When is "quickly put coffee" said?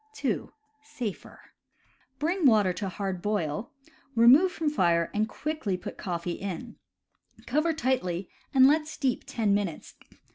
5.29-6.31